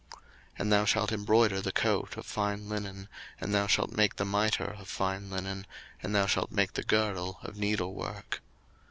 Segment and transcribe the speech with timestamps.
[0.13, 0.21] 02:028:039
[0.57, 3.07] And thou shalt embroider the coat of fine linen,
[3.39, 5.67] and thou shalt make the mitre of fine linen,
[6.01, 8.41] and thou shalt make the girdle of needlework.